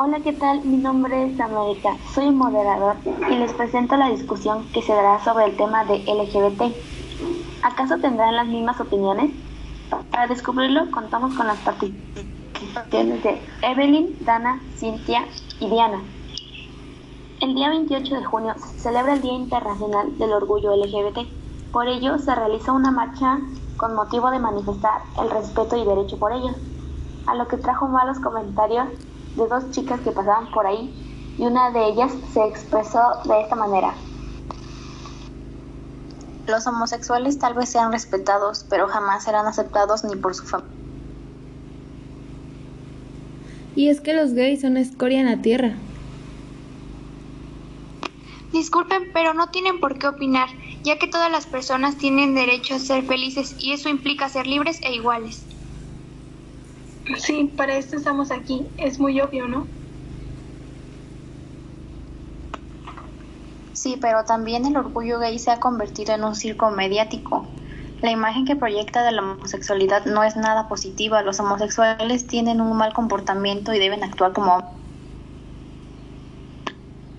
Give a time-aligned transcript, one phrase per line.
[0.00, 0.64] Hola, ¿qué tal?
[0.64, 2.94] Mi nombre es América, soy moderador
[3.28, 6.72] y les presento la discusión que se dará sobre el tema de LGBT.
[7.64, 9.32] ¿Acaso tendrán las mismas opiniones?
[10.12, 15.24] Para descubrirlo, contamos con las participaciones de Evelyn, Dana, Cintia
[15.58, 16.00] y Diana.
[17.40, 21.26] El día 28 de junio se celebra el Día Internacional del Orgullo LGBT.
[21.72, 23.40] Por ello, se realizó una marcha
[23.76, 26.54] con motivo de manifestar el respeto y derecho por ellos,
[27.26, 28.86] a lo que trajo malos comentarios
[29.38, 30.92] de dos chicas que pasaban por ahí
[31.38, 33.94] y una de ellas se expresó de esta manera.
[36.46, 40.74] Los homosexuales tal vez sean respetados, pero jamás serán aceptados ni por su familia.
[43.76, 45.74] Y es que los gays son escoria en la tierra.
[48.52, 50.48] Disculpen, pero no tienen por qué opinar,
[50.82, 54.80] ya que todas las personas tienen derecho a ser felices y eso implica ser libres
[54.82, 55.44] e iguales.
[57.16, 58.66] Sí, para esto estamos aquí.
[58.76, 59.66] Es muy obvio, ¿no?
[63.72, 67.46] Sí, pero también el orgullo gay se ha convertido en un circo mediático.
[68.02, 71.22] La imagen que proyecta de la homosexualidad no es nada positiva.
[71.22, 74.62] Los homosexuales tienen un mal comportamiento y deben actuar como...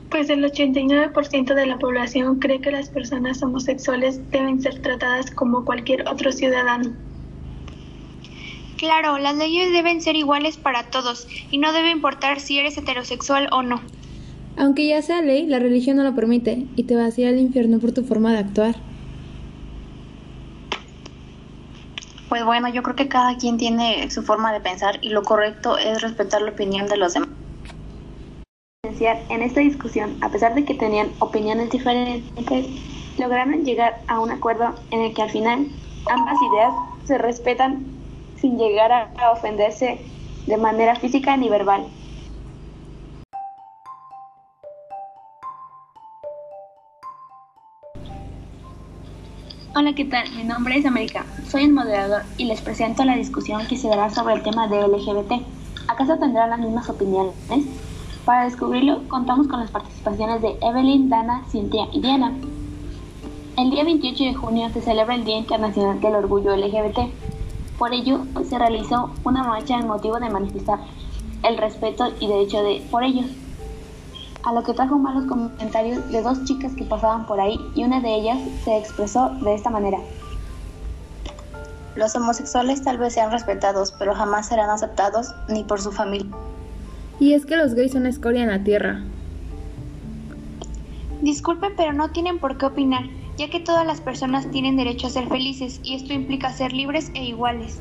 [0.10, 5.66] Pues el 89% de la población cree que las personas homosexuales deben ser tratadas como
[5.66, 7.09] cualquier otro ciudadano.
[8.80, 13.50] Claro, las leyes deben ser iguales para todos y no debe importar si eres heterosexual
[13.52, 13.82] o no.
[14.58, 17.40] Aunque ya sea ley, la religión no lo permite y te vas a ir al
[17.40, 18.76] infierno por tu forma de actuar.
[22.30, 25.78] Pues bueno, yo creo que cada quien tiene su forma de pensar y lo correcto
[25.78, 27.30] es respetar la opinión de los demás.
[29.30, 32.66] En esta discusión, a pesar de que tenían opiniones diferentes,
[33.18, 35.68] lograron llegar a un acuerdo en el que al final
[36.10, 36.74] ambas ideas
[37.06, 37.99] se respetan
[38.42, 40.00] sin llegar a ofenderse
[40.48, 41.86] de manera física ni verbal.
[49.76, 50.30] Hola, ¿qué tal?
[50.36, 54.10] Mi nombre es América, soy el moderador y les presento la discusión que se dará
[54.10, 55.42] sobre el tema de LGBT.
[55.88, 57.34] ¿Acaso tendrán las mismas opiniones?
[58.26, 62.34] Para descubrirlo, contamos con las participaciones de Evelyn, Dana, Cintia y Diana.
[63.58, 67.00] El día 28 de junio se celebra el Día Internacional del Orgullo LGBT.
[67.80, 70.80] Por ello, se realizó una marcha en motivo de manifestar
[71.44, 73.26] el respeto y derecho de por ellos,
[74.44, 78.02] a lo que trajo malos comentarios de dos chicas que pasaban por ahí y una
[78.02, 79.98] de ellas se expresó de esta manera.
[81.96, 86.30] Los homosexuales tal vez sean respetados, pero jamás serán aceptados ni por su familia.
[87.18, 89.04] Y es que los gays son escoria en la tierra.
[91.22, 93.04] Disculpen, pero no tienen por qué opinar
[93.40, 97.10] ya que todas las personas tienen derecho a ser felices y esto implica ser libres
[97.16, 97.80] e iguales.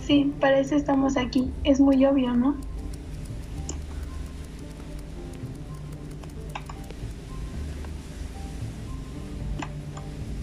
[0.00, 1.50] Sí, para eso estamos aquí.
[1.64, 2.54] Es muy obvio, ¿no?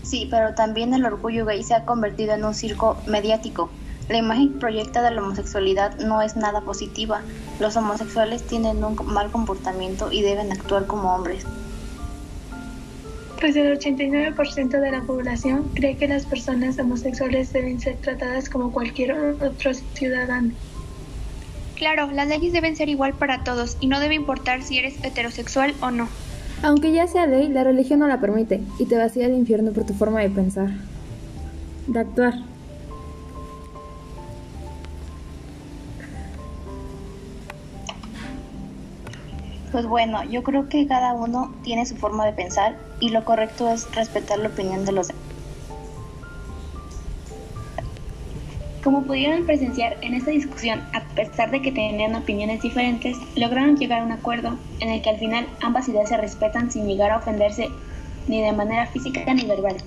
[0.04, 3.70] Sí, pero también el orgullo gay se ha convertido en un circo mediático.
[4.10, 7.22] La imagen proyecta de la homosexualidad no es nada positiva.
[7.62, 11.46] Los homosexuales tienen un mal comportamiento y deben actuar como hombres.
[13.40, 18.72] Pues el 89% de la población cree que las personas homosexuales deben ser tratadas como
[18.72, 20.52] cualquier otro ciudadano.
[21.76, 25.76] Claro, las leyes deben ser igual para todos y no debe importar si eres heterosexual
[25.82, 26.08] o no.
[26.64, 29.34] Aunque ya sea ley, la religión no la permite y te vas a ir al
[29.34, 30.70] infierno por tu forma de pensar,
[31.86, 32.34] de actuar.
[39.78, 43.70] Pues bueno, yo creo que cada uno tiene su forma de pensar y lo correcto
[43.70, 45.24] es respetar la opinión de los demás.
[48.84, 54.02] Como pudieron presenciar en esta discusión, a pesar de que tenían opiniones diferentes, lograron llegar
[54.02, 57.18] a un acuerdo en el que al final ambas ideas se respetan sin llegar a
[57.18, 57.70] ofenderse
[58.26, 59.78] ni de manera física ni verbal.